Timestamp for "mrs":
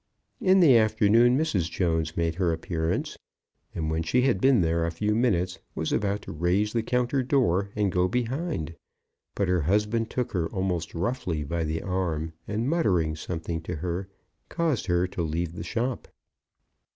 1.37-1.69